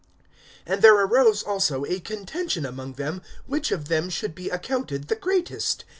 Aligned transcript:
(24)And 0.67 0.81
there 0.81 0.95
arose 0.99 1.43
also 1.43 1.85
a 1.85 1.99
contention 1.99 2.65
among 2.65 2.93
them, 2.93 3.21
which 3.45 3.71
of 3.71 3.87
them 3.87 4.09
should 4.09 4.33
be 4.33 4.49
accounted 4.49 5.09
the 5.09 5.15
greatest. 5.15 5.85